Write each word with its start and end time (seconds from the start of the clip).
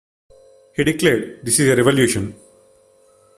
He 0.75 0.83
declared: 0.83 1.45
This 1.45 1.59
is 1.59 1.69
a 1.69 1.75
revolution. 1.75 2.33